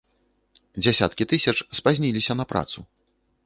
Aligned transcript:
Дзясяткі 0.83 1.23
тысяч 1.35 1.55
спазніліся 1.83 2.33
на 2.43 2.51
працу. 2.55 2.79